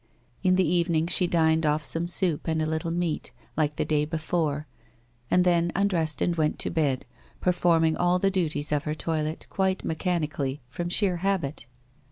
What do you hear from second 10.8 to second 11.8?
sheer habit.